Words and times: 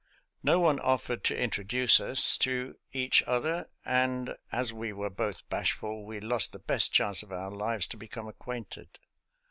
No 0.41 0.57
one 0.59 0.79
offered 0.79 1.23
to 1.25 1.37
introduce 1.37 1.99
us 1.99 2.35
to 2.39 2.75
each 2.91 3.21
other, 3.27 3.69
and, 3.85 4.35
as 4.51 4.73
we 4.73 4.91
were 4.91 5.11
both 5.11 5.47
bashful, 5.47 6.03
we 6.07 6.19
lost 6.19 6.53
the 6.53 6.57
best 6.57 6.91
chance 6.91 7.21
of 7.21 7.31
our 7.31 7.51
lives 7.51 7.85
to 7.89 7.97
become 7.97 8.25
ac 8.27 8.37
quainted. 8.39 8.97